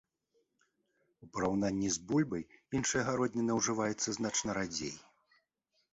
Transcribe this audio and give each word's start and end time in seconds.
У 1.27 1.29
параўнанні 1.35 1.89
з 1.97 2.01
бульбай 2.11 2.43
іншая 2.79 3.03
гародніна 3.11 3.51
ўжываецца 3.61 4.09
значна 4.19 4.51
радзей. 4.63 4.95